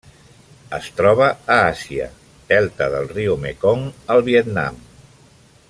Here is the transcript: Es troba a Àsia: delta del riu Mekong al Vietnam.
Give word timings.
Es 0.77 0.87
troba 0.99 1.27
a 1.55 1.57
Àsia: 1.73 2.07
delta 2.53 2.89
del 2.95 3.07
riu 3.13 3.37
Mekong 3.45 3.85
al 4.15 4.25
Vietnam. 4.31 4.85